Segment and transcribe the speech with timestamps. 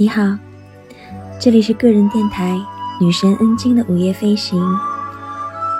[0.00, 0.22] 你好，
[1.40, 2.56] 这里是个人电台
[3.00, 4.56] 女神恩晶的午夜飞行。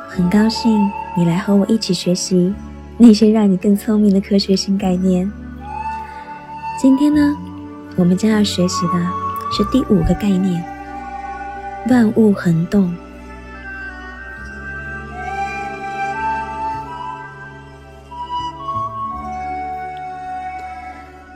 [0.09, 2.53] 很高兴你来和我一起学习
[2.97, 5.31] 那些让你更聪明的科学新概念。
[6.77, 7.37] 今天呢，
[7.95, 8.95] 我们将要学习的
[9.53, 10.65] 是第五个概念：
[11.89, 12.93] 万物恒动。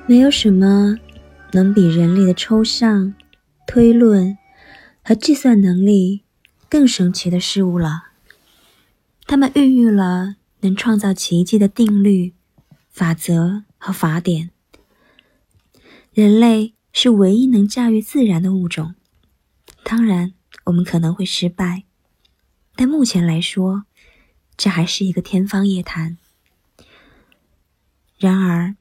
[0.05, 0.97] 没有什么。
[1.53, 3.15] 能比人类的抽象、
[3.67, 4.39] 推论
[5.05, 6.23] 和计算能力
[6.69, 8.05] 更神奇的事物了。
[9.27, 12.35] 它们孕育了能创造奇迹的定律、
[12.91, 14.51] 法则和法典。
[16.13, 18.95] 人类是唯一能驾驭自然的物种。
[19.85, 21.85] 当然，我们可能会失败，
[22.77, 23.85] 但目前来说，
[24.57, 26.17] 这还是一个天方夜谭。
[28.19, 28.77] 然而，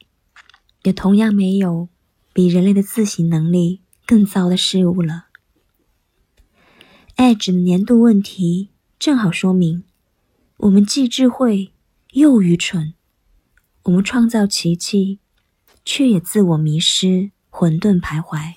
[0.82, 1.88] 也同样没有。
[2.32, 5.26] 比人类的自省能力更糟的事物了。
[7.16, 9.84] Edge 的年度问题正好说明，
[10.56, 11.72] 我们既智慧
[12.12, 12.94] 又愚蠢。
[13.84, 15.18] 我们创造奇迹，
[15.84, 18.54] 却也自我迷失、混沌徘徊。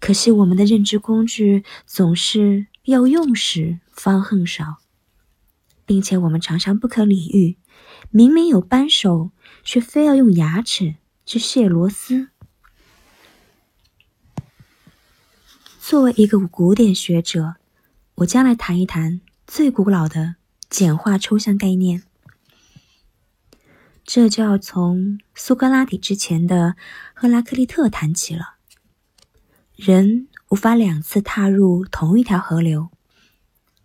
[0.00, 4.78] 可惜我们的认知工具总是要用时方恨少，
[5.86, 7.56] 并且我们常常不可理喻，
[8.10, 9.30] 明明有扳手，
[9.62, 10.96] 却非要用牙齿。
[11.26, 12.28] 去卸螺丝。
[15.80, 17.56] 作为一个古典学者，
[18.16, 20.36] 我将来谈一谈最古老的
[20.68, 22.02] 简化抽象概念。
[24.04, 26.76] 这就要从苏格拉底之前的
[27.14, 28.56] 赫拉克利特谈起了。
[29.76, 32.90] 人无法两次踏入同一条河流，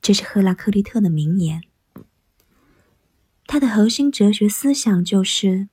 [0.02, 1.64] 这是赫拉克利特的名言。
[3.48, 5.70] 他的核心哲学思想就是。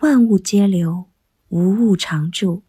[0.00, 1.10] 万物皆流，
[1.50, 2.62] 无物常驻。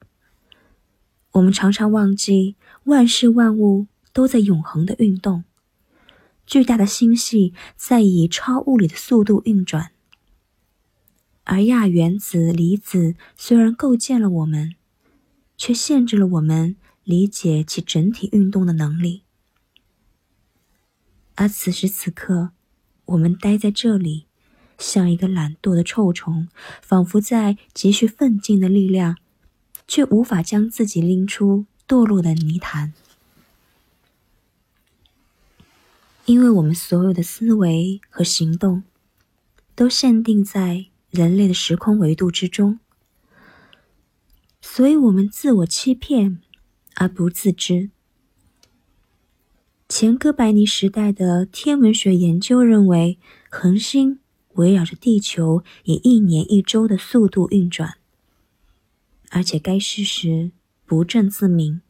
[1.32, 5.46] 我们常常忘记，万事万物都在永恒的运动。
[6.46, 9.94] 巨大的星系在以超物理的速度运转，
[11.46, 14.76] 而亚原子、离子虽然构建了我们，
[15.56, 16.76] 却限制了我们
[17.06, 19.24] 理解其整体运动的能力。
[21.36, 22.52] 而此时此刻，
[23.06, 24.26] 我们待在这里。
[24.82, 26.48] 像一个懒惰的臭虫，
[26.82, 29.16] 仿佛在急需奋进的力量，
[29.88, 32.94] 却无法将自己拎出堕落的泥潭。
[36.26, 38.84] 因为我们所有的思维和行动，
[39.76, 42.80] 都限定在人类的时空维度之中，
[44.62, 46.40] 所以我们自我欺骗
[46.96, 47.92] 而不自知。
[49.88, 54.21] 前哥白尼时代的天文学研究认为，恒星。
[54.54, 57.96] 围绕着地球以一年一周的速度运转，
[59.30, 60.52] 而且该事实
[60.86, 61.82] 不证自明。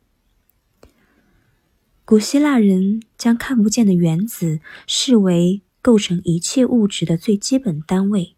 [2.05, 8.35] 古希腊人将看不见的原子视为构成一切物质的最基本单位，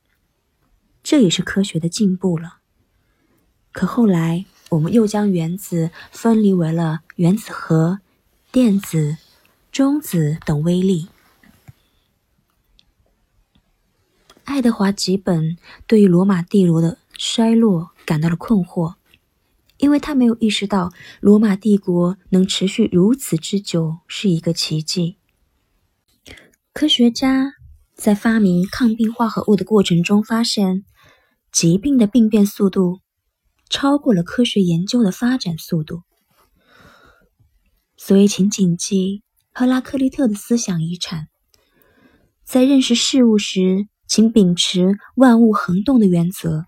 [1.02, 2.60] 这也是科学的进步了。
[3.72, 8.00] 可后来，我们又将原子分离为了原子核、
[8.52, 9.18] 电子、
[9.72, 11.08] 中子等微粒。
[14.54, 18.94] 爱德华·吉本对于罗马帝国的衰落感到了困惑，
[19.78, 25.18] 因为他没有意识到罗马帝国能持续如此之久是一个奇迹。
[26.72, 27.54] 科学家
[27.96, 30.86] 在发明抗病化合物的过程中发现，
[31.52, 33.00] 疾病的病变速度
[33.72, 36.04] 超过了科学研究的发展速度。
[37.98, 41.30] 所以，请谨记赫拉克利特的思想遗产，
[42.44, 43.88] 在认识事物时。
[44.08, 46.66] 请秉持万物恒动的原则，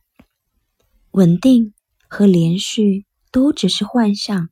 [1.12, 1.73] 稳定
[2.07, 4.50] 和连续都只是幻象。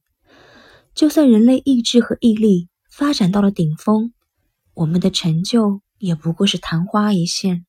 [0.93, 4.13] 就算人类意志和毅力发展到了顶峰，
[4.75, 7.66] 我们的成就也不过是昙花一现。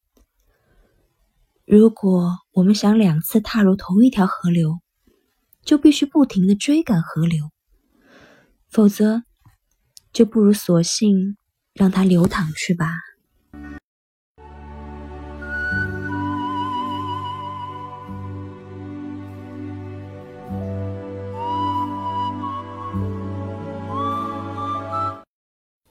[1.65, 4.81] 如果我们想两次踏入同一条河流，
[5.63, 7.51] 就必须不停的追赶河流，
[8.69, 9.23] 否则
[10.13, 11.39] 就不如索性
[11.73, 12.91] 让它流淌去吧。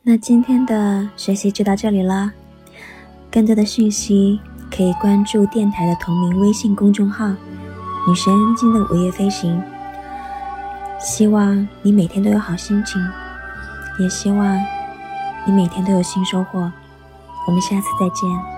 [0.06, 2.30] 那今天的学习就到这里了，
[3.32, 4.38] 更多的讯息
[4.70, 7.30] 可以关注电台的同名微信公众号
[8.06, 9.64] “女神经的午夜飞行”。
[11.00, 13.02] 希望你每天都有好心情，
[13.98, 14.60] 也希望
[15.46, 16.70] 你每天都有新收获。
[17.48, 18.53] 我们下次再见。